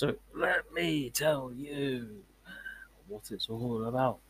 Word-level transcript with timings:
So 0.00 0.14
let 0.34 0.72
me 0.72 1.10
tell 1.10 1.52
you 1.54 2.22
what 3.06 3.30
it's 3.30 3.50
all 3.50 3.84
about. 3.84 4.20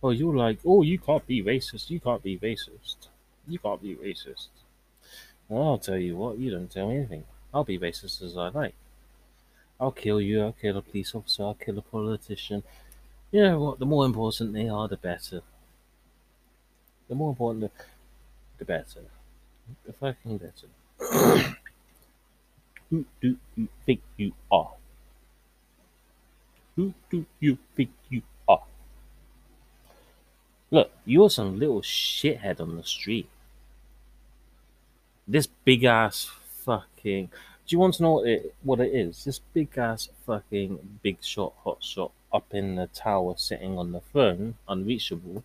Well, 0.00 0.12
you're 0.12 0.36
like, 0.36 0.60
oh, 0.64 0.82
you 0.82 1.00
can't 1.00 1.26
be 1.26 1.42
racist. 1.42 1.90
You 1.90 1.98
can't 1.98 2.22
be 2.22 2.38
racist. 2.38 3.08
You 3.48 3.58
can't 3.58 3.82
be 3.82 3.96
racist. 3.96 4.46
Well, 5.48 5.70
I'll 5.70 5.78
tell 5.78 5.98
you 5.98 6.14
what, 6.14 6.38
you 6.38 6.52
don't 6.52 6.70
tell 6.70 6.88
me 6.88 6.98
anything. 6.98 7.24
I'll 7.52 7.64
be 7.64 7.80
racist 7.80 8.22
as 8.22 8.36
I 8.36 8.50
like. 8.50 8.76
I'll 9.80 9.90
kill 9.90 10.20
you, 10.20 10.40
I'll 10.40 10.52
kill 10.52 10.76
a 10.76 10.82
police 10.82 11.12
officer, 11.12 11.42
I'll 11.42 11.54
kill 11.54 11.78
a 11.78 11.82
politician. 11.82 12.62
You 13.32 13.42
know 13.42 13.58
what? 13.58 13.80
The 13.80 13.86
more 13.86 14.06
important 14.06 14.52
they 14.52 14.68
are, 14.68 14.86
the 14.86 14.98
better. 14.98 15.42
The 17.08 17.16
more 17.16 17.30
important, 17.30 17.62
the, 17.62 17.70
the 18.58 18.64
better. 18.64 19.00
The 19.84 19.92
fucking 19.94 20.38
better. 20.38 21.48
Who 22.90 23.04
do 23.20 23.36
you 23.56 23.68
think 23.84 24.00
you 24.16 24.32
are? 24.50 24.72
Who 26.76 26.94
do 27.10 27.26
you 27.40 27.58
think 27.74 27.90
you 28.08 28.22
are? 28.48 28.62
Look, 30.70 30.90
you're 31.04 31.30
some 31.30 31.58
little 31.58 31.82
shithead 31.82 32.60
on 32.60 32.76
the 32.76 32.84
street. 32.84 33.28
This 35.26 35.46
big 35.46 35.84
ass 35.84 36.30
fucking. 36.64 37.26
Do 37.26 37.76
you 37.76 37.78
want 37.78 37.94
to 37.94 38.02
know 38.02 38.12
what 38.12 38.26
it, 38.28 38.54
what 38.62 38.80
it 38.80 38.94
is? 38.94 39.24
This 39.24 39.40
big 39.52 39.76
ass 39.76 40.08
fucking 40.24 40.78
big 41.02 41.22
shot, 41.22 41.52
hot 41.64 41.82
shot 41.82 42.12
up 42.32 42.46
in 42.52 42.76
the 42.76 42.86
tower 42.88 43.34
sitting 43.36 43.76
on 43.76 43.92
the 43.92 44.00
phone, 44.00 44.54
unreachable. 44.68 45.44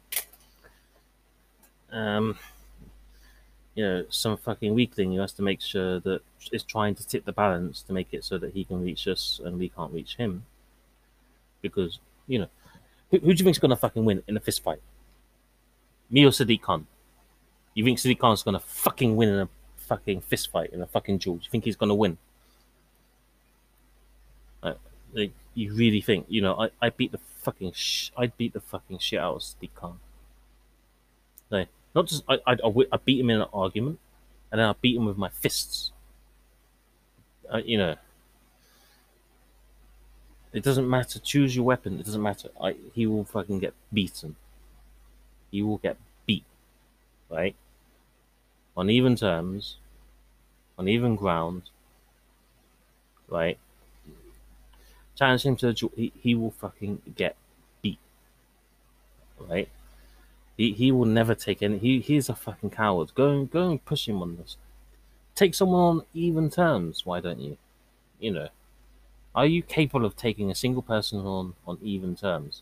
Um, 1.91 2.37
you 3.75 3.83
know, 3.83 4.05
some 4.09 4.37
fucking 4.37 4.73
weakling 4.73 5.13
who 5.13 5.19
has 5.19 5.33
to 5.33 5.41
make 5.41 5.61
sure 5.61 5.99
that 6.01 6.21
is 6.51 6.63
trying 6.63 6.93
to 6.95 7.07
tip 7.07 7.25
the 7.25 7.31
balance 7.31 7.81
to 7.83 7.93
make 7.93 8.07
it 8.11 8.23
so 8.23 8.37
that 8.37 8.53
he 8.53 8.63
can 8.63 8.83
reach 8.83 9.07
us 9.07 9.41
and 9.43 9.57
we 9.57 9.69
can't 9.69 9.91
reach 9.91 10.15
him. 10.15 10.45
Because, 11.61 11.99
you 12.27 12.39
know, 12.39 12.47
who, 13.09 13.19
who 13.19 13.33
do 13.33 13.39
you 13.39 13.45
think's 13.45 13.59
gonna 13.59 13.75
fucking 13.75 14.05
win 14.05 14.21
in 14.27 14.37
a 14.37 14.39
fist 14.39 14.61
fight? 14.61 14.81
Me 16.09 16.25
or 16.25 16.29
Sadiq 16.29 16.61
Khan? 16.61 16.85
You 17.73 17.83
think 17.83 17.97
Sadiq 17.97 18.19
Khan's 18.19 18.43
gonna 18.43 18.59
fucking 18.59 19.15
win 19.15 19.29
in 19.29 19.39
a 19.39 19.49
fucking 19.77 20.21
fist 20.21 20.51
fight 20.51 20.71
in 20.71 20.81
a 20.81 20.87
fucking 20.87 21.17
duel? 21.17 21.37
Do 21.37 21.43
you 21.43 21.49
think 21.49 21.63
he's 21.63 21.75
gonna 21.75 21.95
win? 21.95 22.17
Uh, 24.61 24.73
like, 25.13 25.31
you 25.55 25.73
really 25.73 26.01
think, 26.01 26.27
you 26.29 26.41
know, 26.41 26.59
I, 26.59 26.69
I 26.79 26.89
beat 26.91 27.11
the 27.11 27.19
fucking 27.41 27.71
sh- 27.73 28.11
I 28.15 28.27
beat 28.27 28.53
the 28.53 28.61
fucking 28.61 28.99
shit 28.99 29.19
out 29.19 29.35
of 29.35 29.41
Sadiq 29.41 29.73
Khan. 29.73 29.99
Like, 31.49 31.69
not 31.95 32.07
just 32.07 32.23
I, 32.27 32.39
I, 32.47 32.57
I 32.91 32.97
beat 33.03 33.19
him 33.19 33.29
in 33.29 33.41
an 33.41 33.47
argument, 33.53 33.99
and 34.51 34.59
then 34.59 34.67
I 34.67 34.73
beat 34.81 34.95
him 34.95 35.05
with 35.05 35.17
my 35.17 35.29
fists. 35.29 35.91
Uh, 37.51 37.57
you 37.57 37.77
know, 37.77 37.95
it 40.53 40.63
doesn't 40.63 40.89
matter. 40.89 41.19
Choose 41.19 41.55
your 41.55 41.65
weapon. 41.65 41.99
It 41.99 42.05
doesn't 42.05 42.21
matter. 42.21 42.49
I, 42.61 42.75
he 42.93 43.07
will 43.07 43.25
fucking 43.25 43.59
get 43.59 43.73
beaten. 43.91 44.35
He 45.51 45.61
will 45.61 45.77
get 45.77 45.97
beat, 46.25 46.45
right? 47.29 47.55
On 48.75 48.89
even 48.89 49.15
terms, 49.15 49.77
on 50.77 50.87
even 50.87 51.15
ground, 51.15 51.63
right? 53.27 53.57
Challenge 55.15 55.43
him 55.43 55.55
to. 55.57 55.91
He, 55.95 56.11
he 56.19 56.35
will 56.35 56.51
fucking 56.51 57.01
get 57.15 57.35
beat, 57.81 57.99
right? 59.39 59.69
He 60.57 60.73
he 60.73 60.91
will 60.91 61.05
never 61.05 61.35
take 61.35 61.61
any. 61.61 61.77
He 61.77 61.99
he's 61.99 62.29
a 62.29 62.35
fucking 62.35 62.71
coward. 62.71 63.11
Go 63.15 63.29
and 63.29 63.49
go 63.49 63.69
and 63.69 63.83
push 63.83 64.07
him 64.07 64.21
on 64.21 64.37
this. 64.37 64.57
Take 65.35 65.55
someone 65.55 65.81
on 65.81 66.05
even 66.13 66.49
terms. 66.49 67.05
Why 67.05 67.19
don't 67.19 67.39
you? 67.39 67.57
You 68.19 68.31
know, 68.31 68.47
are 69.33 69.47
you 69.47 69.63
capable 69.63 70.05
of 70.05 70.15
taking 70.15 70.51
a 70.51 70.55
single 70.55 70.83
person 70.83 71.19
on 71.19 71.55
on 71.65 71.79
even 71.81 72.15
terms? 72.15 72.61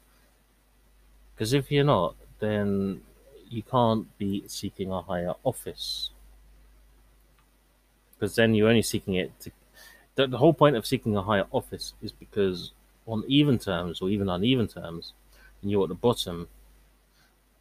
Because 1.35 1.53
if 1.53 1.72
you're 1.72 1.84
not, 1.84 2.16
then 2.40 3.01
you 3.50 3.62
can't 3.62 4.18
be 4.18 4.44
seeking 4.47 4.91
a 4.91 5.01
higher 5.01 5.34
office. 5.44 6.12
Because 8.13 8.35
then 8.35 8.56
you're 8.56 8.69
only 8.69 8.81
seeking 8.81 9.16
it 9.16 9.38
to. 9.41 9.51
The, 10.16 10.28
the 10.28 10.38
whole 10.38 10.53
point 10.53 10.75
of 10.75 10.85
seeking 10.85 11.16
a 11.16 11.22
higher 11.22 11.46
office 11.51 11.94
is 12.01 12.12
because 12.12 12.72
on 13.07 13.24
even 13.28 13.57
terms 13.57 14.01
or 14.01 14.09
even 14.09 14.30
uneven 14.30 14.68
terms, 14.68 15.13
and 15.62 15.72
you're 15.72 15.84
at 15.84 15.90
the 15.90 15.96
bottom, 15.96 16.47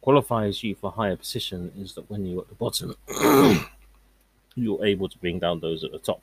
qualifies 0.01 0.63
you 0.63 0.75
for 0.75 0.91
higher 0.91 1.15
position 1.15 1.71
is 1.77 1.93
that 1.93 2.09
when 2.09 2.25
you're 2.25 2.41
at 2.41 2.49
the 2.49 2.55
bottom, 2.55 2.95
you're 4.55 4.85
able 4.85 5.07
to 5.07 5.17
bring 5.19 5.39
down 5.39 5.59
those 5.59 5.83
at 5.83 5.91
the 5.91 5.99
top. 5.99 6.21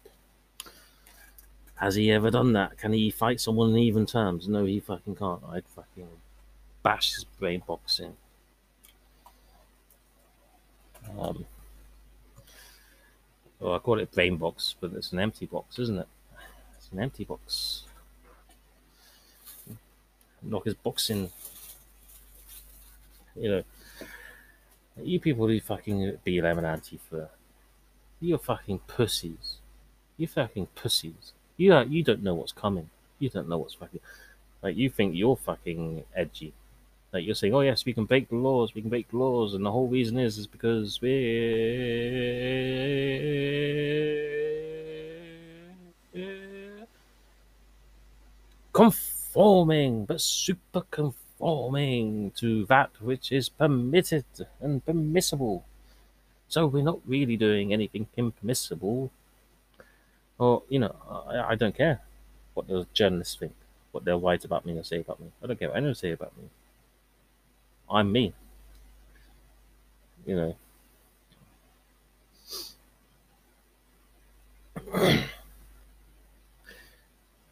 Has 1.77 1.95
he 1.95 2.11
ever 2.11 2.31
done 2.31 2.53
that? 2.55 2.77
Can 2.77 2.93
he 2.93 3.11
fight 3.11 3.41
someone 3.41 3.71
in 3.71 3.79
even 3.79 4.05
terms? 4.05 4.49
No, 4.49 4.65
he 4.65 4.81
fucking 4.81 5.15
can't. 5.15 5.43
I'd 5.49 5.65
fucking 5.77 6.09
bash 6.83 7.15
his 7.15 7.25
brain 7.25 7.63
box 7.67 8.01
in. 8.01 8.15
Um, 11.19 11.47
I 13.65 13.79
call 13.79 14.01
it 14.01 14.11
brain 14.13 14.37
box, 14.37 14.75
but 14.81 14.93
it's 14.95 15.13
an 15.13 15.21
empty 15.21 15.47
box, 15.47 15.79
isn't 15.79 15.99
it? 15.99 16.09
It's 16.77 16.91
an 16.93 17.01
empty 17.01 17.25
box. 17.25 17.85
Knock 20.43 20.65
his 20.65 20.75
box 20.75 21.11
in 21.11 21.31
you 23.37 23.51
know, 23.51 23.63
you 25.03 25.21
people 25.21 25.47
who 25.47 25.61
fucking 25.61 26.19
BLM 26.27 26.59
and 26.59 26.67
Antifa, 26.67 27.29
you're 28.21 28.39
fucking 28.39 28.81
pussies. 28.87 29.59
You 30.17 30.27
fucking 30.27 30.69
pussies. 30.75 31.33
You 31.57 31.75
are, 31.75 31.85
you 31.85 32.03
don't 32.03 32.23
know 32.23 32.35
what's 32.35 32.53
coming. 32.53 32.91
You 33.19 33.31
don't 33.31 33.49
know 33.49 33.59
what's 33.59 33.75
fucking 33.75 34.01
like. 34.63 34.77
You 34.77 34.91
think 34.91 35.15
you're 35.15 35.37
fucking 35.37 36.05
edgy. 36.15 36.53
Like 37.13 37.25
you're 37.25 37.35
saying, 37.35 37.55
oh 37.55 37.61
yes, 37.61 37.85
we 37.85 37.93
can 37.93 38.05
break 38.05 38.29
the 38.29 38.37
laws, 38.37 38.75
we 38.75 38.83
can 38.83 38.91
break 38.91 39.11
the 39.11 39.17
laws, 39.17 39.55
and 39.55 39.65
the 39.65 39.73
whole 39.73 39.89
reason 39.89 40.19
is 40.19 40.37
is 40.39 40.47
because 40.47 41.01
we're 41.01 41.19
conforming, 48.73 50.05
but 50.05 50.21
super 50.21 50.83
conforming 50.91 51.28
conforming 51.39 52.33
to 52.33 52.65
that 52.67 52.91
which 53.01 53.31
is 53.33 53.49
permitted 53.49 54.25
and 54.61 54.85
permissible. 54.85 55.65
So 56.49 56.67
we're 56.67 56.83
not 56.83 57.01
really 57.07 57.37
doing 57.37 57.73
anything 57.73 58.09
impermissible. 58.17 59.11
Or, 60.39 60.63
you 60.69 60.79
know, 60.81 60.95
I, 61.29 61.53
I 61.53 61.55
don't 61.55 61.77
care 61.77 62.01
what 62.55 62.67
the 62.69 62.87
journalists 62.93 63.37
think, 63.37 63.55
what 63.93 64.05
they'll 64.05 64.21
write 64.21 64.45
about 64.45 64.67
me 64.67 64.77
or 64.77 64.85
say 64.85 65.01
about 65.01 65.21
me. 65.21 65.29
I 65.43 65.47
don't 65.47 65.59
care 65.59 65.69
what 65.69 65.77
anyone 65.77 65.95
say 65.95 66.13
about 66.13 66.37
me. 66.37 66.45
I'm 67.91 68.13
me. 68.13 68.33
You 70.27 70.37
know. 70.37 70.57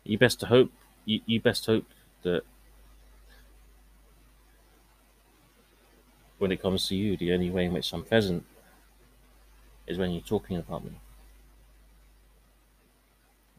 you 0.05 0.17
best 0.19 0.43
hope 0.43 0.71
you, 1.05 1.21
you 1.27 1.41
best 1.41 1.67
hope 1.67 1.85
that 2.23 2.43
when 6.39 6.53
it 6.53 6.61
comes 6.61 6.89
to 6.89 6.97
you, 6.97 7.17
the 7.17 7.33
only 7.33 7.51
way 7.51 7.65
in 7.65 7.73
which 7.73 7.93
I'm 7.93 8.03
present 8.03 8.45
is 9.87 9.99
when 9.99 10.11
you're 10.11 10.21
talking 10.21 10.57
about 10.57 10.85
me. 10.85 10.93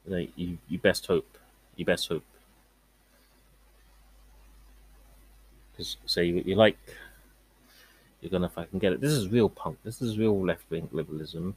Like 0.06 0.32
you, 0.36 0.58
you 0.70 0.78
best 0.78 1.06
hope. 1.06 1.38
You 1.76 1.86
best 1.86 2.08
hope. 2.08 2.24
Because 5.72 5.98
say 6.06 6.26
you, 6.26 6.44
you 6.46 6.56
like, 6.56 6.78
you're 8.22 8.32
gonna 8.32 8.50
fucking 8.50 8.80
get 8.80 8.94
it. 8.94 9.02
This 9.02 9.12
is 9.12 9.30
real 9.30 9.50
punk. 9.50 9.78
This 9.84 10.02
is 10.02 10.18
real 10.18 10.44
left 10.44 10.64
wing 10.70 10.90
liberalism. 10.92 11.56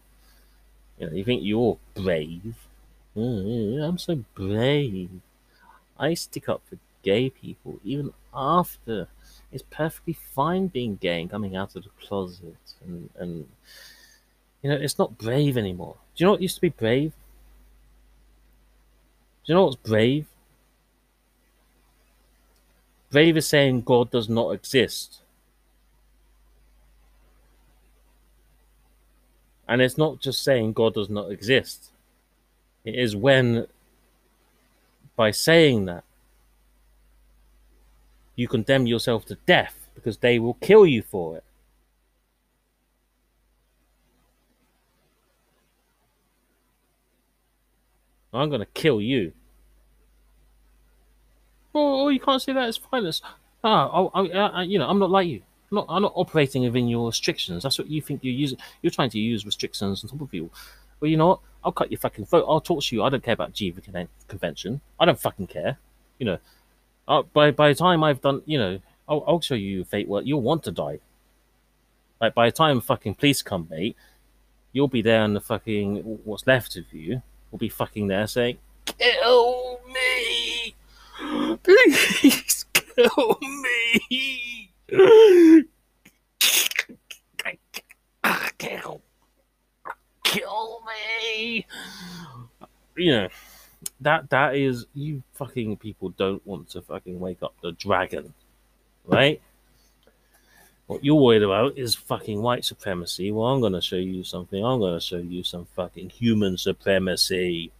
You 0.98 1.06
know, 1.06 1.12
you 1.12 1.24
think 1.24 1.42
you're 1.42 1.78
brave. 1.94 2.54
Oh, 3.16 3.82
I'm 3.82 3.98
so 3.98 4.22
brave. 4.34 5.10
I 5.98 6.14
stick 6.14 6.48
up 6.48 6.62
for 6.68 6.76
gay 7.02 7.30
people 7.30 7.80
even 7.84 8.12
after 8.34 9.08
it's 9.52 9.64
perfectly 9.70 10.12
fine 10.12 10.66
being 10.66 10.96
gay 10.96 11.20
and 11.20 11.30
coming 11.30 11.56
out 11.56 11.74
of 11.74 11.82
the 11.82 11.90
closet 12.06 12.56
and, 12.84 13.10
and 13.16 13.48
you 14.62 14.70
know 14.70 14.76
it's 14.76 14.98
not 14.98 15.18
brave 15.18 15.56
anymore. 15.56 15.96
Do 16.14 16.22
you 16.22 16.26
know 16.26 16.32
what 16.32 16.42
used 16.42 16.56
to 16.56 16.60
be 16.60 16.68
brave? 16.68 17.12
Do 19.44 19.52
you 19.52 19.54
know 19.54 19.64
what's 19.64 19.76
brave? 19.76 20.26
Brave 23.10 23.36
is 23.36 23.46
saying 23.46 23.82
god 23.82 24.10
does 24.10 24.28
not 24.28 24.50
exist. 24.50 25.20
And 29.66 29.80
it's 29.80 29.98
not 29.98 30.20
just 30.20 30.42
saying 30.42 30.74
god 30.74 30.94
does 30.94 31.08
not 31.08 31.30
exist. 31.30 31.90
It 32.84 32.94
is 32.94 33.16
when 33.16 33.66
by 35.16 35.30
saying 35.30 35.84
that 35.86 36.04
you 38.36 38.48
condemn 38.48 38.86
yourself 38.86 39.24
to 39.26 39.34
death 39.46 39.88
because 39.94 40.18
they 40.18 40.38
will 40.38 40.54
kill 40.54 40.86
you 40.86 41.02
for 41.02 41.36
it. 41.36 41.44
I'm 48.32 48.50
gonna 48.50 48.66
kill 48.66 49.00
you. 49.00 49.32
Oh, 51.74 52.06
oh 52.06 52.08
you 52.08 52.20
can't 52.20 52.40
say 52.40 52.52
that. 52.52 52.68
It's 52.68 52.78
violence. 52.78 53.22
Ah, 53.62 53.90
oh, 53.92 54.10
oh, 54.14 54.28
uh, 54.30 54.62
you 54.62 54.78
know, 54.78 54.88
I'm 54.88 54.98
not 54.98 55.10
like 55.10 55.28
you. 55.28 55.42
I'm 55.70 55.76
not, 55.76 55.86
I'm 55.88 56.02
not 56.02 56.12
operating 56.14 56.62
within 56.62 56.88
your 56.88 57.06
restrictions. 57.06 57.62
That's 57.62 57.78
what 57.78 57.88
you 57.88 58.00
think 58.00 58.24
you're 58.24 58.34
using. 58.34 58.58
You're 58.82 58.90
trying 58.90 59.10
to 59.10 59.18
use 59.18 59.44
restrictions 59.44 60.02
on 60.02 60.10
top 60.10 60.20
of 60.20 60.32
you. 60.34 60.50
Well, 61.00 61.10
you 61.10 61.16
know 61.16 61.28
what? 61.28 61.40
I'll 61.62 61.72
cut 61.72 61.90
your 61.90 61.98
fucking 61.98 62.26
throat. 62.26 62.46
I'll 62.48 62.60
talk 62.60 62.82
to 62.82 62.96
you. 62.96 63.02
I 63.02 63.08
don't 63.10 63.22
care 63.22 63.34
about 63.34 63.52
Geneva 63.52 63.82
Convention. 64.28 64.80
I 64.98 65.04
don't 65.04 65.20
fucking 65.20 65.46
care. 65.46 65.78
You 66.18 66.26
know, 66.26 66.38
uh, 67.08 67.22
by 67.22 67.50
by 67.50 67.68
the 67.68 67.74
time 67.74 68.04
I've 68.04 68.20
done, 68.20 68.42
you 68.46 68.58
know, 68.58 68.80
I'll, 69.08 69.24
I'll 69.26 69.40
show 69.40 69.54
you 69.54 69.84
fate 69.84 70.08
work. 70.08 70.24
You'll 70.26 70.42
want 70.42 70.62
to 70.64 70.70
die. 70.70 71.00
Like 72.20 72.34
by 72.34 72.48
the 72.48 72.52
time 72.52 72.80
fucking 72.80 73.14
police 73.14 73.42
come, 73.42 73.66
mate, 73.70 73.96
you'll 74.72 74.88
be 74.88 75.02
there 75.02 75.24
and 75.24 75.34
the 75.34 75.40
fucking 75.40 75.96
what's 76.24 76.46
left 76.46 76.76
of 76.76 76.92
you 76.92 77.22
will 77.50 77.58
be 77.58 77.68
fucking 77.68 78.08
there 78.08 78.26
saying, 78.26 78.58
"Kill 78.84 79.80
me, 79.88 80.74
please 81.62 82.64
kill 82.72 83.38
me." 83.40 84.70
kill, 88.58 89.00
kill 90.24 90.82
me. 90.86 91.66
You 92.96 93.12
know, 93.12 93.28
that 94.00 94.30
that 94.30 94.56
is 94.56 94.86
you 94.94 95.22
fucking 95.34 95.76
people 95.76 96.10
don't 96.10 96.44
want 96.46 96.68
to 96.70 96.82
fucking 96.82 97.18
wake 97.18 97.42
up 97.42 97.54
the 97.62 97.72
dragon, 97.72 98.32
right? 99.06 99.40
What 100.86 101.04
you're 101.04 101.14
worried 101.14 101.42
about 101.42 101.78
is 101.78 101.94
fucking 101.94 102.42
white 102.42 102.64
supremacy. 102.64 103.30
Well, 103.30 103.46
I'm 103.46 103.60
gonna 103.60 103.80
show 103.80 103.96
you 103.96 104.24
something. 104.24 104.64
I'm 104.64 104.80
gonna 104.80 105.00
show 105.00 105.18
you 105.18 105.44
some 105.44 105.66
fucking 105.76 106.10
human 106.10 106.58
supremacy. 106.58 107.70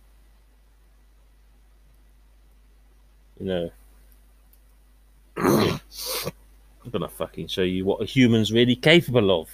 You 3.39 3.47
know. 3.47 3.71
I'm 6.85 6.91
gonna 6.91 7.09
fucking 7.09 7.49
show 7.49 7.63
you 7.63 7.85
what 7.85 8.01
a 8.01 8.05
human's 8.05 8.53
really 8.53 8.77
capable 8.77 9.41
of. 9.41 9.49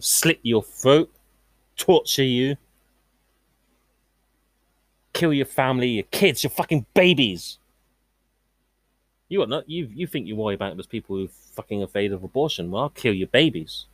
Slit 0.00 0.40
your 0.42 0.62
throat, 0.62 1.08
torture 1.76 2.24
you, 2.24 2.56
kill 5.22 5.32
your 5.32 5.46
family, 5.46 5.86
your 5.86 6.04
kids, 6.10 6.42
your 6.42 6.50
fucking 6.50 6.84
babies. 6.94 7.58
You 9.28 9.38
what? 9.38 9.48
Not 9.48 9.70
you? 9.70 9.88
You 9.94 10.08
think 10.08 10.26
you 10.26 10.34
worry 10.34 10.56
about 10.56 10.76
those 10.76 10.88
people 10.88 11.14
who 11.14 11.28
fucking 11.28 11.80
afraid 11.80 12.12
of 12.12 12.24
abortion? 12.24 12.72
Well, 12.72 12.82
I'll 12.82 12.88
kill 12.90 13.14
your 13.14 13.28
babies. 13.28 13.86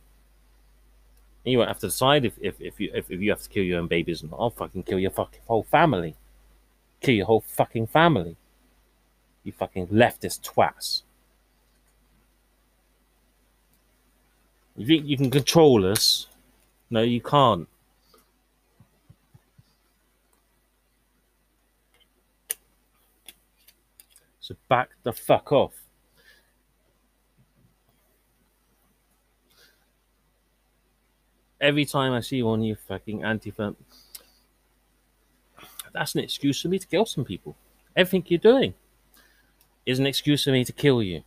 And 1.45 1.51
you 1.51 1.59
won't 1.59 1.67
have 1.67 1.79
to 1.81 1.87
decide 1.87 2.25
if, 2.25 2.33
if, 2.41 2.59
if 2.59 2.79
you 2.79 2.89
if, 2.95 3.11
if 3.11 3.21
you 3.21 3.29
have 3.29 3.43
to 3.43 3.49
kill 3.49 3.63
your 3.63 3.79
own 3.79 3.87
babies 3.87 4.23
or 4.23 4.27
not. 4.27 4.39
I'll 4.39 4.49
fucking 4.49 4.83
kill 4.83 4.97
your 4.97 5.11
fucking 5.11 5.41
whole 5.45 5.61
family. 5.61 6.15
Kill 6.99 7.13
your 7.13 7.27
whole 7.27 7.41
fucking 7.41 7.85
family. 7.87 8.35
You 9.43 9.51
fucking 9.51 9.87
leftist 9.89 10.41
twats. 10.41 11.03
You 14.75 14.87
think 14.87 15.05
you 15.05 15.15
can 15.15 15.29
control 15.29 15.85
us? 15.85 16.25
No, 16.89 17.01
you 17.01 17.21
can't. 17.21 17.67
So 24.49 24.55
back 24.67 24.89
the 25.03 25.13
fuck 25.13 25.51
off. 25.51 25.73
Every 31.61 31.85
time 31.85 32.13
I 32.13 32.21
see 32.21 32.41
one, 32.41 32.63
you 32.63 32.73
fucking 32.73 33.23
anti 33.23 33.53
that's 35.93 36.15
an 36.15 36.21
excuse 36.21 36.59
for 36.59 36.67
me 36.67 36.79
to 36.79 36.87
kill 36.87 37.05
some 37.05 37.25
people. 37.25 37.55
Everything 37.95 38.25
you're 38.27 38.39
doing 38.39 38.73
is 39.85 39.99
an 39.99 40.07
excuse 40.07 40.45
for 40.45 40.51
me 40.51 40.65
to 40.65 40.73
kill 40.73 41.03
you. 41.03 41.23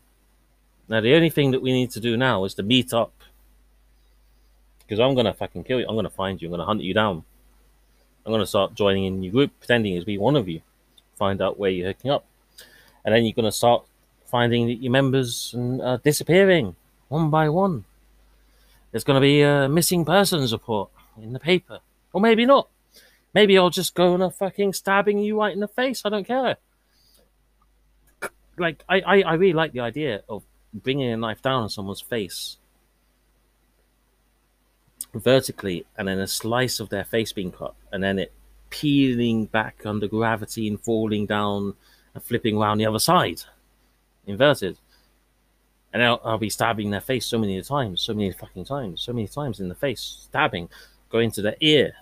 Now, 0.88 1.00
the 1.00 1.14
only 1.14 1.30
thing 1.30 1.52
that 1.52 1.62
we 1.62 1.72
need 1.72 1.92
to 1.92 2.00
do 2.00 2.16
now 2.16 2.44
is 2.44 2.54
to 2.54 2.64
meet 2.64 2.92
up. 2.92 3.12
Because 4.80 4.98
I'm 4.98 5.14
going 5.14 5.26
to 5.26 5.32
fucking 5.32 5.62
kill 5.62 5.78
you. 5.78 5.86
I'm 5.88 5.94
going 5.94 6.04
to 6.04 6.10
find 6.10 6.42
you. 6.42 6.48
I'm 6.48 6.50
going 6.50 6.60
to 6.60 6.66
hunt 6.66 6.82
you 6.82 6.94
down. 6.94 7.22
I'm 8.26 8.32
going 8.32 8.42
to 8.42 8.46
start 8.46 8.74
joining 8.74 9.04
in 9.04 9.22
your 9.22 9.32
group, 9.32 9.52
pretending 9.60 9.98
to 9.98 10.06
be 10.06 10.18
one 10.18 10.34
of 10.34 10.48
you. 10.48 10.60
Find 11.16 11.40
out 11.40 11.58
where 11.58 11.70
you're 11.70 11.86
hooking 11.86 12.10
up 12.10 12.24
and 13.04 13.14
then 13.14 13.24
you're 13.24 13.34
going 13.34 13.44
to 13.44 13.52
start 13.52 13.84
finding 14.26 14.66
that 14.66 14.82
your 14.82 14.92
members 14.92 15.54
are 15.82 15.98
disappearing 15.98 16.74
one 17.08 17.30
by 17.30 17.48
one. 17.48 17.84
There's 18.90 19.04
going 19.04 19.16
to 19.16 19.20
be 19.20 19.42
a 19.42 19.68
missing 19.68 20.04
persons 20.04 20.52
report 20.52 20.90
in 21.20 21.32
the 21.32 21.40
paper, 21.40 21.80
or 22.12 22.20
maybe 22.20 22.46
not. 22.46 22.68
Maybe 23.34 23.56
I'll 23.56 23.70
just 23.70 23.94
go 23.94 24.14
on 24.14 24.22
a 24.22 24.30
fucking 24.30 24.74
stabbing 24.74 25.18
you 25.18 25.38
right 25.38 25.52
in 25.52 25.60
the 25.60 25.68
face. 25.68 26.02
I 26.04 26.10
don't 26.10 26.26
care. 26.26 26.56
Like 28.58 28.84
I, 28.88 29.00
I, 29.00 29.22
I 29.22 29.32
really 29.34 29.54
like 29.54 29.72
the 29.72 29.80
idea 29.80 30.22
of 30.28 30.42
bringing 30.74 31.10
a 31.10 31.16
knife 31.16 31.42
down 31.42 31.62
on 31.62 31.68
someone's 31.70 32.00
face 32.00 32.58
vertically, 35.14 35.84
and 35.96 36.08
then 36.08 36.18
a 36.18 36.26
slice 36.26 36.80
of 36.80 36.88
their 36.88 37.04
face 37.04 37.32
being 37.32 37.52
cut, 37.52 37.74
and 37.92 38.02
then 38.02 38.18
it 38.18 38.32
peeling 38.70 39.44
back 39.44 39.84
under 39.84 40.08
gravity 40.08 40.66
and 40.66 40.80
falling 40.80 41.26
down 41.26 41.74
and 42.14 42.22
flipping 42.22 42.56
around 42.56 42.78
the 42.78 42.86
other 42.86 42.98
side, 42.98 43.42
inverted. 44.26 44.78
And 45.92 46.02
I'll, 46.02 46.20
I'll, 46.24 46.38
be 46.38 46.48
stabbing 46.48 46.90
their 46.90 47.00
face 47.00 47.26
so 47.26 47.38
many 47.38 47.60
times, 47.62 48.00
so 48.00 48.14
many 48.14 48.32
fucking 48.32 48.64
times, 48.64 49.02
so 49.02 49.12
many 49.12 49.28
times 49.28 49.60
in 49.60 49.68
the 49.68 49.74
face, 49.74 50.00
stabbing, 50.24 50.68
go 51.10 51.18
into 51.18 51.42
their 51.42 51.56
ear, 51.60 51.92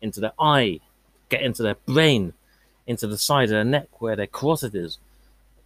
into 0.00 0.20
their 0.20 0.32
eye, 0.38 0.80
get 1.28 1.42
into 1.42 1.62
their 1.62 1.74
brain, 1.86 2.32
into 2.86 3.06
the 3.06 3.18
side 3.18 3.44
of 3.44 3.50
their 3.50 3.64
neck 3.64 4.00
where 4.00 4.14
their 4.14 4.28
carotid 4.28 4.74
is. 4.74 4.98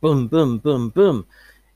Boom, 0.01 0.27
boom, 0.27 0.59
boom, 0.59 0.89
boom. 0.89 1.27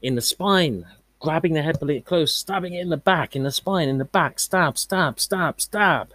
In 0.00 0.14
the 0.14 0.22
spine, 0.22 0.86
grabbing 1.20 1.52
the 1.52 1.62
head 1.62 1.78
really 1.80 2.00
close, 2.00 2.34
stabbing 2.34 2.74
it 2.74 2.80
in 2.80 2.88
the 2.88 2.96
back, 2.96 3.36
in 3.36 3.42
the 3.42 3.50
spine, 3.50 3.88
in 3.88 3.98
the 3.98 4.04
back, 4.04 4.38
stab, 4.38 4.78
stab, 4.78 5.20
stab, 5.20 5.60
stab. 5.60 6.14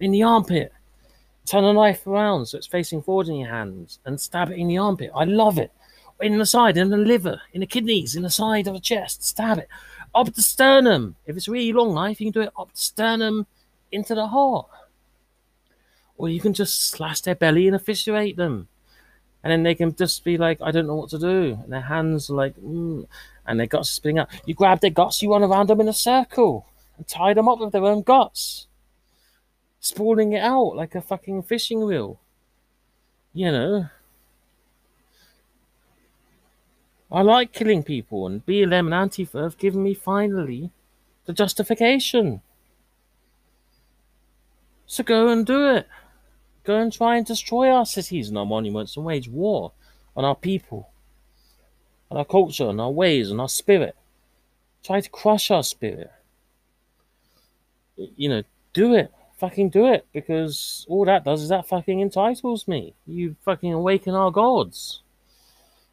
In 0.00 0.10
the 0.10 0.24
armpit, 0.24 0.72
Turn 1.46 1.64
a 1.64 1.72
knife 1.72 2.06
around 2.06 2.46
so 2.46 2.56
it's 2.56 2.66
facing 2.66 3.02
forward 3.02 3.28
in 3.28 3.36
your 3.36 3.50
hands 3.50 3.98
and 4.06 4.18
stab 4.18 4.50
it 4.50 4.58
in 4.58 4.68
the 4.68 4.78
armpit. 4.78 5.10
I 5.14 5.24
love 5.24 5.58
it. 5.58 5.70
In 6.20 6.38
the 6.38 6.46
side, 6.46 6.76
in 6.76 6.88
the 6.88 6.96
liver, 6.96 7.40
in 7.52 7.60
the 7.60 7.66
kidneys, 7.66 8.16
in 8.16 8.22
the 8.22 8.30
side 8.30 8.66
of 8.66 8.74
the 8.74 8.80
chest. 8.80 9.24
Stab 9.24 9.58
it. 9.58 9.68
Up 10.14 10.32
the 10.32 10.42
sternum. 10.42 11.16
If 11.26 11.36
it's 11.36 11.48
a 11.48 11.50
really 11.50 11.72
long 11.72 11.94
knife, 11.94 12.20
you 12.20 12.30
can 12.30 12.40
do 12.40 12.46
it 12.46 12.52
up 12.58 12.72
the 12.72 12.78
sternum 12.78 13.46
into 13.92 14.14
the 14.14 14.28
heart. 14.28 14.68
Or 16.16 16.28
you 16.28 16.40
can 16.40 16.54
just 16.54 16.90
slash 16.90 17.20
their 17.20 17.34
belly 17.34 17.66
and 17.66 17.76
efficiate 17.76 18.36
them. 18.36 18.68
And 19.42 19.50
then 19.50 19.64
they 19.64 19.74
can 19.74 19.94
just 19.94 20.24
be 20.24 20.38
like, 20.38 20.62
I 20.62 20.70
don't 20.70 20.86
know 20.86 20.94
what 20.94 21.10
to 21.10 21.18
do. 21.18 21.58
And 21.62 21.70
their 21.70 21.82
hands 21.82 22.30
are 22.30 22.34
like, 22.34 22.56
mm, 22.56 23.06
and 23.46 23.60
their 23.60 23.66
guts 23.66 23.90
spinning 23.90 24.20
out. 24.20 24.30
You 24.46 24.54
grab 24.54 24.80
their 24.80 24.90
guts, 24.90 25.20
you 25.20 25.30
run 25.30 25.42
around 25.42 25.68
them 25.68 25.80
in 25.82 25.88
a 25.88 25.92
circle 25.92 26.66
and 26.96 27.06
tie 27.06 27.34
them 27.34 27.48
up 27.48 27.58
with 27.58 27.72
their 27.72 27.84
own 27.84 28.00
guts 28.02 28.66
spooling 29.84 30.32
it 30.32 30.40
out 30.40 30.74
like 30.74 30.94
a 30.94 31.02
fucking 31.02 31.42
fishing 31.42 31.84
reel. 31.84 32.18
You 33.34 33.52
know. 33.52 33.88
I 37.12 37.20
like 37.20 37.52
killing 37.52 37.82
people, 37.82 38.26
and 38.26 38.44
BLM 38.46 38.90
and 38.90 39.10
Antifa 39.10 39.42
have 39.42 39.58
given 39.58 39.82
me 39.82 39.92
finally 39.92 40.70
the 41.26 41.34
justification. 41.34 42.40
So 44.86 45.04
go 45.04 45.28
and 45.28 45.44
do 45.44 45.74
it. 45.76 45.86
Go 46.64 46.76
and 46.76 46.90
try 46.90 47.16
and 47.18 47.26
destroy 47.26 47.68
our 47.68 47.84
cities 47.84 48.30
and 48.30 48.38
our 48.38 48.46
monuments 48.46 48.96
and 48.96 49.04
wage 49.04 49.28
war 49.28 49.72
on 50.16 50.24
our 50.24 50.34
people, 50.34 50.88
on 52.10 52.16
our 52.16 52.24
culture, 52.24 52.70
and 52.70 52.80
our 52.80 52.90
ways, 52.90 53.30
and 53.30 53.38
our 53.38 53.50
spirit. 53.50 53.94
Try 54.82 55.02
to 55.02 55.10
crush 55.10 55.50
our 55.50 55.62
spirit. 55.62 56.10
You 57.96 58.30
know, 58.30 58.42
do 58.72 58.94
it 58.94 59.12
fucking 59.44 59.68
do 59.68 59.86
it 59.86 60.06
because 60.12 60.86
all 60.88 61.04
that 61.04 61.22
does 61.24 61.42
is 61.42 61.50
that 61.50 61.68
fucking 61.68 62.00
entitles 62.00 62.66
me. 62.66 62.94
You 63.06 63.36
fucking 63.44 63.74
awaken 63.74 64.14
our 64.14 64.30
gods. 64.30 65.02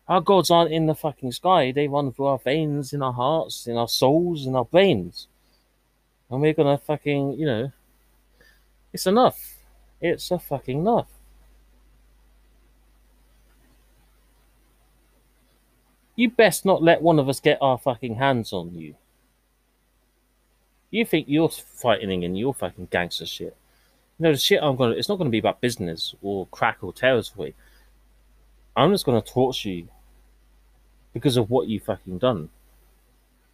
Our 0.08 0.22
gods 0.22 0.50
aren't 0.50 0.72
in 0.72 0.86
the 0.86 0.96
fucking 0.96 1.34
sky, 1.34 1.72
they 1.72 1.88
run 1.88 2.12
through 2.14 2.28
our 2.28 2.38
veins, 2.38 2.94
in 2.94 3.02
our 3.02 3.12
hearts, 3.12 3.68
in 3.68 3.76
our 3.76 3.90
souls, 3.90 4.46
in 4.46 4.56
our 4.56 4.64
brains. 4.64 5.28
And 6.30 6.42
we're 6.42 6.54
gonna 6.54 6.78
fucking, 6.78 7.34
you 7.34 7.46
know, 7.46 7.72
it's 8.94 9.06
enough. 9.06 9.58
It's 10.00 10.32
a 10.32 10.40
fucking 10.40 10.80
enough. 10.80 11.10
You 16.16 16.30
best 16.30 16.66
not 16.66 16.82
let 16.82 17.02
one 17.02 17.20
of 17.20 17.28
us 17.28 17.42
get 17.42 17.58
our 17.62 17.78
fucking 17.78 18.16
hands 18.16 18.54
on 18.54 18.76
you. 18.76 18.96
You 20.92 21.06
think 21.06 21.28
you're 21.30 21.50
fighting 21.50 22.24
and 22.24 22.38
you're 22.38 22.54
fucking 22.54 22.90
gangster 22.92 23.26
shit. 23.26 23.56
You 24.20 24.24
know, 24.24 24.32
the 24.34 24.38
shit 24.38 24.62
I'm 24.62 24.76
gonna, 24.76 24.94
it's 24.94 25.10
not 25.10 25.18
gonna 25.18 25.30
be 25.30 25.40
about 25.40 25.62
business 25.62 26.14
or 26.22 26.46
crack 26.48 26.78
or 26.82 26.94
territory. 26.94 27.56
I'm 28.76 28.92
just 28.92 29.06
gonna 29.06 29.22
torture 29.22 29.70
you 29.70 29.88
because 31.14 31.38
of 31.38 31.50
what 31.50 31.68
you 31.68 31.80
fucking 31.80 32.20
done. 32.20 32.50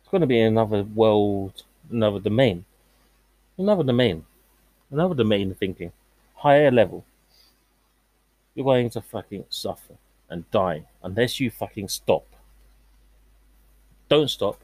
It's 0.01 0.09
gonna 0.11 0.27
be 0.27 0.39
another 0.39 0.83
world, 0.83 1.63
another 1.91 2.19
domain. 2.19 2.65
Another 3.57 3.83
domain. 3.83 4.25
Another 4.91 5.15
domain 5.15 5.51
of 5.51 5.57
thinking. 5.57 5.91
higher 6.35 6.71
level, 6.71 7.03
you're 8.53 8.63
going 8.63 8.89
to 8.89 9.01
fucking 9.01 9.45
suffer 9.49 9.93
and 10.29 10.49
die 10.51 10.83
unless 11.03 11.39
you 11.39 11.49
fucking 11.49 11.87
stop. 11.87 12.25
Don't 14.09 14.29
stop. 14.29 14.59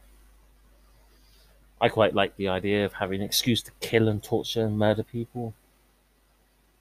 I 1.84 1.90
quite 1.90 2.16
like 2.16 2.38
the 2.38 2.48
idea 2.48 2.86
of 2.86 2.94
having 2.94 3.20
an 3.20 3.25
excuse 3.25 3.62
to 3.63 3.72
kill 3.82 4.08
and 4.08 4.24
torture 4.24 4.66
and 4.66 4.80
murder 4.80 5.04
people. 5.04 5.54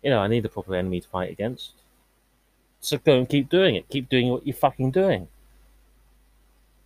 You 0.00 0.10
know, 0.10 0.20
I 0.20 0.28
need 0.28 0.44
a 0.44 0.48
proper 0.48 0.76
enemy 0.76 1.00
to 1.00 1.08
fight 1.08 1.32
against. 1.32 1.72
So 2.78 2.98
go 2.98 3.18
and 3.18 3.28
keep 3.28 3.48
doing 3.48 3.74
it. 3.74 3.88
Keep 3.88 4.08
doing 4.08 4.28
what 4.28 4.46
you're 4.46 4.54
fucking 4.54 4.92
doing. 4.92 5.26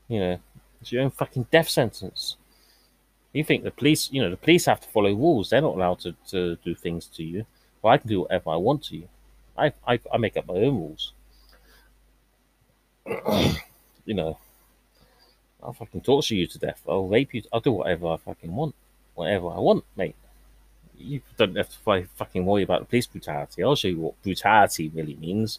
You 0.08 0.20
know, 0.20 0.38
it's 0.80 0.90
your 0.90 1.02
own 1.02 1.10
fucking 1.10 1.48
death 1.50 1.68
sentence. 1.68 2.36
You 3.34 3.44
think 3.44 3.64
the 3.64 3.70
police, 3.70 4.10
you 4.10 4.22
know, 4.22 4.30
the 4.30 4.38
police 4.38 4.64
have 4.64 4.80
to 4.80 4.88
follow 4.88 5.12
rules. 5.12 5.50
They're 5.50 5.60
not 5.60 5.74
allowed 5.74 5.98
to, 6.00 6.14
to 6.30 6.56
do 6.64 6.74
things 6.74 7.04
to 7.16 7.22
you. 7.22 7.44
Well, 7.82 7.92
I 7.92 7.98
can 7.98 8.08
do 8.08 8.22
whatever 8.22 8.48
I 8.48 8.56
want 8.56 8.84
to 8.84 8.96
you. 8.96 9.08
I, 9.58 9.74
I, 9.86 10.00
I 10.10 10.16
make 10.16 10.38
up 10.38 10.48
my 10.48 10.54
own 10.54 10.76
rules. 10.76 11.12
you 14.06 14.14
know, 14.14 14.38
I'll 15.66 15.72
fucking 15.72 16.02
torture 16.02 16.36
you 16.36 16.46
to 16.46 16.58
death. 16.58 16.80
I'll 16.88 17.08
rape 17.08 17.34
you. 17.34 17.42
I'll 17.52 17.60
do 17.60 17.72
whatever 17.72 18.06
I 18.06 18.16
fucking 18.18 18.54
want. 18.54 18.74
Whatever 19.14 19.48
I 19.48 19.58
want, 19.58 19.84
mate. 19.96 20.14
You 20.96 21.20
don't 21.36 21.56
have 21.56 21.68
to 21.68 22.06
fucking 22.14 22.46
worry 22.46 22.62
about 22.62 22.88
police 22.88 23.06
brutality. 23.06 23.64
I'll 23.64 23.74
show 23.74 23.88
you 23.88 23.98
what 23.98 24.22
brutality 24.22 24.90
really 24.94 25.16
means. 25.16 25.58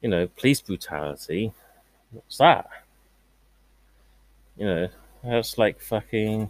You 0.00 0.08
know, 0.08 0.26
police 0.28 0.62
brutality. 0.62 1.52
What's 2.10 2.38
that? 2.38 2.68
You 4.56 4.66
know, 4.66 4.88
that's 5.22 5.58
like 5.58 5.78
fucking 5.80 6.48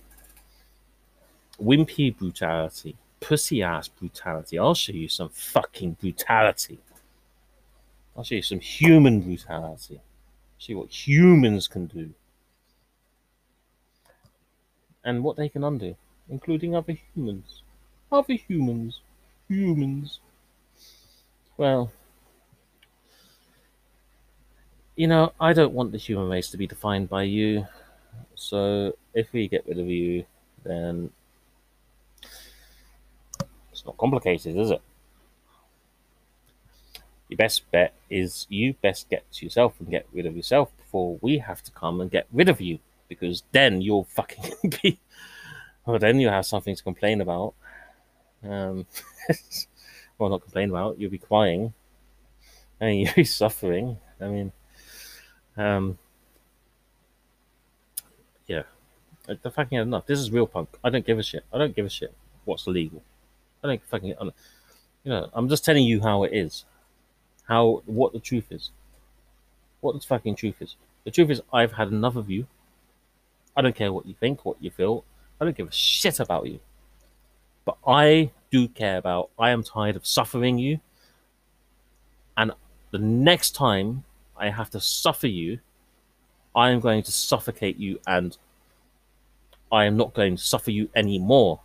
wimpy 1.60 2.16
brutality, 2.16 2.96
pussy 3.20 3.62
ass 3.62 3.88
brutality. 3.88 4.58
I'll 4.58 4.74
show 4.74 4.92
you 4.92 5.08
some 5.08 5.30
fucking 5.30 5.96
brutality. 6.00 6.78
I'll 8.16 8.24
show 8.24 8.36
you 8.36 8.42
some 8.42 8.60
human 8.60 9.20
brutality. 9.20 10.00
See 10.58 10.74
what 10.74 10.88
humans 10.90 11.66
can 11.68 11.86
do. 11.86 12.14
And 15.06 15.22
what 15.22 15.36
they 15.36 15.48
can 15.48 15.64
undo, 15.64 15.96
including 16.28 16.74
other 16.74 16.98
humans. 17.14 17.62
Other 18.12 18.34
humans. 18.34 19.00
Humans. 19.48 20.18
Well, 21.56 21.92
you 24.96 25.06
know, 25.06 25.32
I 25.40 25.52
don't 25.52 25.72
want 25.72 25.92
the 25.92 25.98
human 25.98 26.28
race 26.28 26.50
to 26.50 26.56
be 26.56 26.66
defined 26.66 27.08
by 27.08 27.22
you. 27.22 27.66
So 28.34 28.96
if 29.14 29.32
we 29.32 29.46
get 29.46 29.66
rid 29.68 29.78
of 29.78 29.88
you, 29.88 30.24
then 30.64 31.10
it's 33.70 33.86
not 33.86 33.96
complicated, 33.96 34.56
is 34.56 34.70
it? 34.72 34.82
Your 37.28 37.36
best 37.36 37.70
bet 37.70 37.94
is 38.10 38.46
you 38.48 38.74
best 38.82 39.08
get 39.08 39.30
to 39.32 39.44
yourself 39.44 39.74
and 39.78 39.88
get 39.88 40.06
rid 40.12 40.26
of 40.26 40.36
yourself 40.36 40.76
before 40.78 41.18
we 41.20 41.38
have 41.38 41.62
to 41.62 41.70
come 41.70 42.00
and 42.00 42.10
get 42.10 42.26
rid 42.32 42.48
of 42.48 42.60
you, 42.60 42.78
because 43.08 43.42
then 43.52 43.80
you'll 43.80 44.04
fucking 44.04 44.52
be. 44.82 44.98
Well, 45.84 45.98
then 45.98 46.18
you'll 46.18 46.32
have 46.32 46.46
something 46.46 46.74
to 46.74 46.82
complain 46.82 47.20
about. 47.20 47.54
Um, 48.42 48.86
well, 50.18 50.30
not 50.30 50.42
complain 50.42 50.70
about. 50.70 50.98
You'll 50.98 51.10
be 51.10 51.18
crying, 51.18 51.72
and 52.80 53.00
you'll 53.00 53.14
be 53.14 53.24
suffering. 53.24 53.98
I 54.20 54.28
mean, 54.28 54.52
um, 55.56 55.98
yeah, 58.46 58.62
the 59.26 59.50
fucking 59.50 59.78
enough. 59.78 60.06
This 60.06 60.18
is 60.18 60.30
real 60.30 60.46
punk. 60.46 60.70
I 60.82 60.90
don't 60.90 61.06
give 61.06 61.18
a 61.18 61.22
shit. 61.22 61.44
I 61.52 61.58
don't 61.58 61.74
give 61.74 61.86
a 61.86 61.90
shit 61.90 62.14
what's 62.44 62.66
illegal. 62.66 63.02
I 63.62 63.68
don't 63.68 63.82
fucking. 63.84 64.14
You 64.18 64.32
know, 65.12 65.30
I'm 65.34 65.48
just 65.48 65.64
telling 65.64 65.84
you 65.84 66.00
how 66.00 66.24
it 66.24 66.32
is 66.32 66.64
how 67.46 67.82
what 67.86 68.12
the 68.12 68.20
truth 68.20 68.50
is. 68.50 68.70
What 69.80 69.94
the 69.94 70.06
fucking 70.06 70.36
truth 70.36 70.60
is. 70.60 70.76
The 71.04 71.10
truth 71.10 71.30
is 71.30 71.42
I've 71.52 71.72
had 71.72 71.88
enough 71.88 72.16
of 72.16 72.30
you. 72.30 72.46
I 73.56 73.62
don't 73.62 73.74
care 73.74 73.92
what 73.92 74.06
you 74.06 74.14
think, 74.18 74.44
what 74.44 74.56
you 74.60 74.70
feel. 74.70 75.04
I 75.40 75.44
don't 75.44 75.56
give 75.56 75.68
a 75.68 75.72
shit 75.72 76.20
about 76.20 76.46
you. 76.46 76.60
But 77.64 77.78
I 77.86 78.30
do 78.50 78.68
care 78.68 78.98
about 78.98 79.30
I 79.38 79.50
am 79.50 79.62
tired 79.62 79.96
of 79.96 80.06
suffering 80.06 80.58
you. 80.58 80.80
And 82.36 82.52
the 82.90 82.98
next 82.98 83.54
time 83.54 84.04
I 84.36 84.50
have 84.50 84.70
to 84.70 84.80
suffer 84.80 85.26
you, 85.26 85.58
I 86.54 86.70
am 86.70 86.80
going 86.80 87.02
to 87.02 87.12
suffocate 87.12 87.78
you 87.78 88.00
and 88.06 88.36
I 89.72 89.84
am 89.84 89.96
not 89.96 90.14
going 90.14 90.36
to 90.36 90.42
suffer 90.42 90.70
you 90.70 90.88
anymore. 90.94 91.60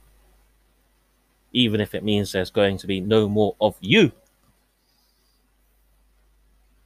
Even 1.54 1.82
if 1.82 1.94
it 1.94 2.04
means 2.04 2.32
there's 2.32 2.50
going 2.50 2.78
to 2.78 2.88
be 2.88 3.00
no 3.00 3.28
more 3.28 3.56
of 3.62 3.76
you. 3.80 4.12